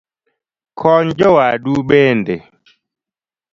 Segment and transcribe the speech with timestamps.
[0.79, 2.35] Kony jowadu bende